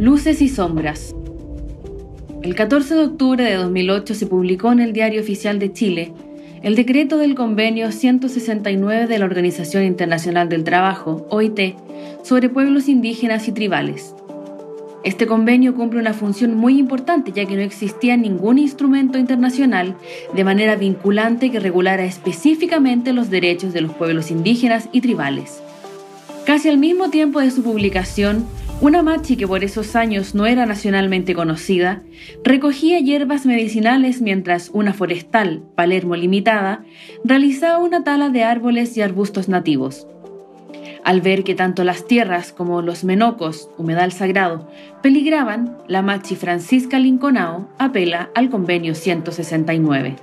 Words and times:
Luces 0.00 0.40
y 0.42 0.48
sombras. 0.48 1.12
El 2.42 2.54
14 2.54 2.94
de 2.94 3.02
octubre 3.02 3.42
de 3.42 3.56
2008 3.56 4.14
se 4.14 4.26
publicó 4.28 4.70
en 4.70 4.78
el 4.78 4.92
Diario 4.92 5.20
Oficial 5.20 5.58
de 5.58 5.72
Chile 5.72 6.12
el 6.62 6.76
decreto 6.76 7.18
del 7.18 7.34
convenio 7.34 7.90
169 7.90 9.08
de 9.08 9.18
la 9.18 9.24
Organización 9.24 9.82
Internacional 9.82 10.48
del 10.48 10.62
Trabajo, 10.62 11.26
OIT, 11.30 11.74
sobre 12.22 12.48
pueblos 12.48 12.88
indígenas 12.88 13.48
y 13.48 13.52
tribales. 13.52 14.14
Este 15.02 15.26
convenio 15.26 15.74
cumple 15.74 15.98
una 15.98 16.14
función 16.14 16.54
muy 16.54 16.78
importante 16.78 17.32
ya 17.32 17.44
que 17.46 17.56
no 17.56 17.62
existía 17.62 18.16
ningún 18.16 18.58
instrumento 18.58 19.18
internacional 19.18 19.96
de 20.32 20.44
manera 20.44 20.76
vinculante 20.76 21.50
que 21.50 21.58
regulara 21.58 22.04
específicamente 22.04 23.12
los 23.12 23.30
derechos 23.30 23.72
de 23.72 23.80
los 23.80 23.92
pueblos 23.94 24.30
indígenas 24.30 24.88
y 24.92 25.00
tribales. 25.00 25.60
Casi 26.46 26.68
al 26.68 26.78
mismo 26.78 27.10
tiempo 27.10 27.40
de 27.40 27.50
su 27.50 27.64
publicación, 27.64 28.46
una 28.80 29.02
machi 29.02 29.36
que 29.36 29.48
por 29.48 29.64
esos 29.64 29.96
años 29.96 30.36
no 30.36 30.46
era 30.46 30.64
nacionalmente 30.64 31.34
conocida, 31.34 32.02
recogía 32.44 33.00
hierbas 33.00 33.44
medicinales 33.44 34.20
mientras 34.20 34.70
una 34.72 34.92
forestal, 34.92 35.62
Palermo 35.74 36.14
Limitada, 36.14 36.84
realizaba 37.24 37.78
una 37.78 38.04
tala 38.04 38.28
de 38.28 38.44
árboles 38.44 38.96
y 38.96 39.02
arbustos 39.02 39.48
nativos. 39.48 40.06
Al 41.04 41.20
ver 41.20 41.42
que 41.42 41.56
tanto 41.56 41.82
las 41.82 42.06
tierras 42.06 42.52
como 42.52 42.80
los 42.80 43.02
menocos, 43.02 43.68
humedal 43.78 44.12
sagrado, 44.12 44.70
peligraban, 45.02 45.78
la 45.88 46.02
machi 46.02 46.36
Francisca 46.36 47.00
Linconao 47.00 47.68
apela 47.78 48.30
al 48.34 48.48
convenio 48.48 48.94
169. 48.94 50.16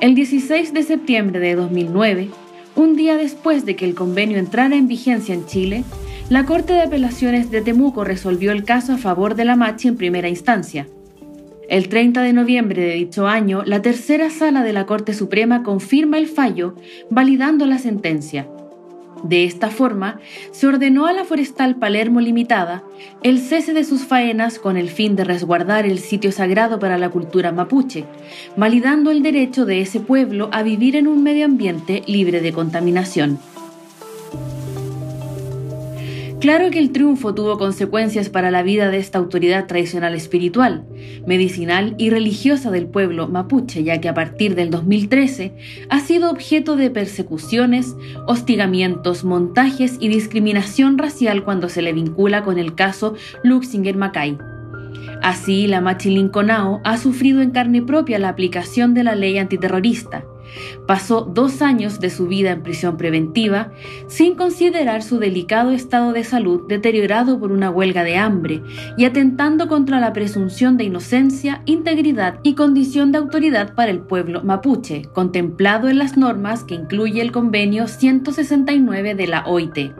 El 0.00 0.14
16 0.14 0.72
de 0.72 0.82
septiembre 0.84 1.40
de 1.40 1.56
2009, 1.56 2.28
un 2.76 2.94
día 2.94 3.16
después 3.16 3.64
de 3.64 3.74
que 3.74 3.86
el 3.86 3.94
convenio 3.94 4.38
entrara 4.38 4.76
en 4.76 4.86
vigencia 4.86 5.34
en 5.34 5.46
Chile, 5.46 5.84
la 6.28 6.44
Corte 6.44 6.72
de 6.72 6.82
Apelaciones 6.82 7.52
de 7.52 7.60
Temuco 7.60 8.02
resolvió 8.02 8.50
el 8.50 8.64
caso 8.64 8.94
a 8.94 8.98
favor 8.98 9.36
de 9.36 9.44
la 9.44 9.54
Machi 9.54 9.86
en 9.86 9.96
primera 9.96 10.28
instancia. 10.28 10.88
El 11.68 11.88
30 11.88 12.22
de 12.22 12.32
noviembre 12.32 12.82
de 12.82 12.94
dicho 12.94 13.28
año, 13.28 13.62
la 13.64 13.80
tercera 13.80 14.28
sala 14.30 14.64
de 14.64 14.72
la 14.72 14.86
Corte 14.86 15.14
Suprema 15.14 15.62
confirma 15.62 16.18
el 16.18 16.26
fallo, 16.26 16.74
validando 17.10 17.64
la 17.66 17.78
sentencia. 17.78 18.48
De 19.22 19.44
esta 19.44 19.70
forma, 19.70 20.20
se 20.50 20.66
ordenó 20.66 21.06
a 21.06 21.12
la 21.12 21.24
Forestal 21.24 21.76
Palermo 21.76 22.20
Limitada 22.20 22.82
el 23.22 23.38
cese 23.38 23.72
de 23.72 23.84
sus 23.84 24.04
faenas 24.04 24.58
con 24.58 24.76
el 24.76 24.90
fin 24.90 25.14
de 25.14 25.24
resguardar 25.24 25.86
el 25.86 26.00
sitio 26.00 26.32
sagrado 26.32 26.80
para 26.80 26.98
la 26.98 27.08
cultura 27.08 27.52
mapuche, 27.52 28.04
validando 28.56 29.12
el 29.12 29.22
derecho 29.22 29.64
de 29.64 29.80
ese 29.80 30.00
pueblo 30.00 30.48
a 30.52 30.64
vivir 30.64 30.96
en 30.96 31.06
un 31.06 31.22
medio 31.22 31.44
ambiente 31.44 32.02
libre 32.06 32.40
de 32.40 32.52
contaminación. 32.52 33.38
Claro 36.40 36.70
que 36.70 36.78
el 36.78 36.92
triunfo 36.92 37.34
tuvo 37.34 37.56
consecuencias 37.56 38.28
para 38.28 38.50
la 38.50 38.62
vida 38.62 38.90
de 38.90 38.98
esta 38.98 39.18
autoridad 39.18 39.66
tradicional 39.66 40.14
espiritual, 40.14 40.84
medicinal 41.26 41.94
y 41.96 42.10
religiosa 42.10 42.70
del 42.70 42.86
pueblo 42.86 43.26
mapuche, 43.26 43.82
ya 43.84 44.02
que 44.02 44.10
a 44.10 44.14
partir 44.14 44.54
del 44.54 44.70
2013 44.70 45.54
ha 45.88 46.00
sido 46.00 46.30
objeto 46.30 46.76
de 46.76 46.90
persecuciones, 46.90 47.96
hostigamientos, 48.26 49.24
montajes 49.24 49.96
y 49.98 50.08
discriminación 50.08 50.98
racial 50.98 51.42
cuando 51.42 51.70
se 51.70 51.80
le 51.80 51.94
vincula 51.94 52.44
con 52.44 52.58
el 52.58 52.74
caso 52.74 53.14
Luxinger 53.42 53.96
Macay. 53.96 54.36
Así, 55.22 55.66
la 55.66 55.80
Machilinconao 55.80 56.82
ha 56.84 56.98
sufrido 56.98 57.40
en 57.40 57.50
carne 57.50 57.80
propia 57.80 58.18
la 58.18 58.28
aplicación 58.28 58.92
de 58.92 59.04
la 59.04 59.14
ley 59.14 59.38
antiterrorista, 59.38 60.24
Pasó 60.86 61.22
dos 61.22 61.62
años 61.62 62.00
de 62.00 62.10
su 62.10 62.26
vida 62.26 62.52
en 62.52 62.62
prisión 62.62 62.96
preventiva 62.96 63.72
sin 64.06 64.34
considerar 64.34 65.02
su 65.02 65.18
delicado 65.18 65.70
estado 65.70 66.12
de 66.12 66.24
salud 66.24 66.62
deteriorado 66.68 67.38
por 67.38 67.52
una 67.52 67.70
huelga 67.70 68.04
de 68.04 68.16
hambre 68.16 68.62
y 68.96 69.04
atentando 69.04 69.68
contra 69.68 70.00
la 70.00 70.12
presunción 70.12 70.76
de 70.76 70.84
inocencia, 70.84 71.62
integridad 71.66 72.38
y 72.42 72.54
condición 72.54 73.12
de 73.12 73.18
autoridad 73.18 73.74
para 73.74 73.90
el 73.90 74.00
pueblo 74.00 74.42
mapuche, 74.42 75.08
contemplado 75.12 75.88
en 75.88 75.98
las 75.98 76.16
normas 76.16 76.64
que 76.64 76.74
incluye 76.74 77.20
el 77.20 77.32
convenio 77.32 77.88
169 77.88 79.14
de 79.14 79.26
la 79.26 79.44
OIT. 79.46 79.92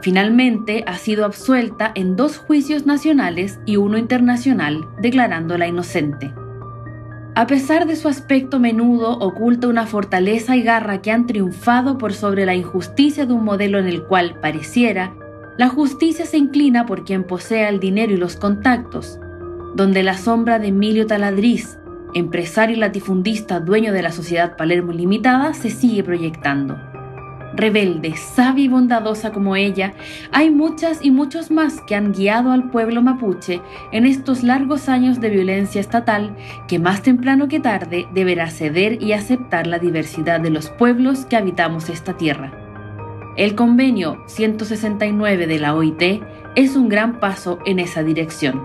Finalmente 0.00 0.84
ha 0.86 0.96
sido 0.96 1.24
absuelta 1.24 1.90
en 1.94 2.14
dos 2.14 2.38
juicios 2.38 2.86
nacionales 2.86 3.58
y 3.66 3.76
uno 3.76 3.98
internacional, 3.98 4.86
declarándola 5.00 5.66
inocente. 5.66 6.32
A 7.38 7.46
pesar 7.46 7.86
de 7.86 7.94
su 7.94 8.08
aspecto 8.08 8.58
menudo, 8.58 9.16
oculta 9.16 9.68
una 9.68 9.86
fortaleza 9.86 10.56
y 10.56 10.62
garra 10.64 11.00
que 11.00 11.12
han 11.12 11.28
triunfado 11.28 11.96
por 11.96 12.12
sobre 12.12 12.44
la 12.44 12.56
injusticia 12.56 13.26
de 13.26 13.32
un 13.32 13.44
modelo 13.44 13.78
en 13.78 13.86
el 13.86 14.02
cual, 14.02 14.40
pareciera, 14.42 15.14
la 15.56 15.68
justicia 15.68 16.26
se 16.26 16.36
inclina 16.36 16.84
por 16.84 17.04
quien 17.04 17.22
posea 17.22 17.68
el 17.68 17.78
dinero 17.78 18.12
y 18.12 18.16
los 18.16 18.34
contactos, 18.34 19.20
donde 19.76 20.02
la 20.02 20.18
sombra 20.18 20.58
de 20.58 20.66
Emilio 20.66 21.06
Taladriz, 21.06 21.78
empresario 22.12 22.74
y 22.74 22.80
latifundista 22.80 23.60
dueño 23.60 23.92
de 23.92 24.02
la 24.02 24.10
sociedad 24.10 24.56
Palermo 24.56 24.90
Limitada, 24.90 25.54
se 25.54 25.70
sigue 25.70 26.02
proyectando 26.02 26.87
rebelde, 27.54 28.16
sabia 28.16 28.64
y 28.64 28.68
bondadosa 28.68 29.32
como 29.32 29.56
ella, 29.56 29.94
hay 30.32 30.50
muchas 30.50 31.04
y 31.04 31.10
muchos 31.10 31.50
más 31.50 31.80
que 31.80 31.94
han 31.94 32.12
guiado 32.12 32.52
al 32.52 32.70
pueblo 32.70 33.02
mapuche 33.02 33.60
en 33.92 34.06
estos 34.06 34.42
largos 34.42 34.88
años 34.88 35.20
de 35.20 35.30
violencia 35.30 35.80
estatal 35.80 36.36
que 36.66 36.78
más 36.78 37.02
temprano 37.02 37.48
que 37.48 37.60
tarde 37.60 38.06
deberá 38.12 38.50
ceder 38.50 39.02
y 39.02 39.12
aceptar 39.12 39.66
la 39.66 39.78
diversidad 39.78 40.40
de 40.40 40.50
los 40.50 40.70
pueblos 40.70 41.26
que 41.26 41.36
habitamos 41.36 41.88
esta 41.88 42.16
tierra. 42.16 42.52
El 43.36 43.54
convenio 43.54 44.22
169 44.26 45.46
de 45.46 45.58
la 45.58 45.74
OIT 45.74 46.22
es 46.56 46.74
un 46.74 46.88
gran 46.88 47.20
paso 47.20 47.60
en 47.66 47.78
esa 47.78 48.02
dirección. 48.02 48.64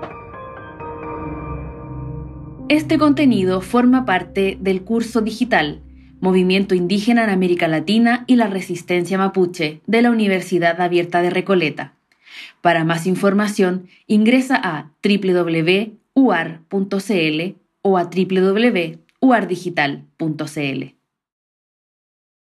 Este 2.70 2.98
contenido 2.98 3.62
forma 3.62 4.04
parte 4.06 4.58
del 4.60 4.84
curso 4.84 5.22
digital 5.22 5.82
Movimiento 6.24 6.74
Indígena 6.74 7.26
en 7.26 7.30
América 7.30 7.68
Latina 7.68 8.24
y 8.28 8.38
la 8.38 8.48
Resistencia 8.48 9.18
Mapuche 9.18 9.82
de 9.88 10.02
la 10.02 10.10
Universidad 10.10 10.80
Abierta 10.80 11.22
de 11.22 11.30
Recoleta. 11.30 11.96
Para 12.62 12.86
más 12.86 13.06
información, 13.08 13.90
ingresa 14.08 14.56
a 14.56 14.90
www.uar.cl 15.04 15.92
o 17.82 17.98
a 17.98 18.04
www.uardigital.cl. 18.06 21.03